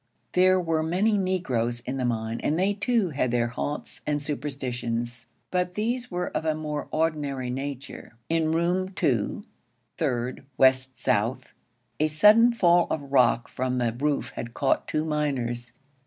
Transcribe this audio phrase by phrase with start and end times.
[0.33, 5.27] There were many Negroes in the mine and they, too, had their 'h'ants' and superstitions;
[5.51, 8.13] but these were of a more ordinary nature.
[8.27, 9.43] In Room 2,
[9.99, 11.53] third west south,
[11.99, 15.71] a sudden fall of rock from the roof had caught two miners.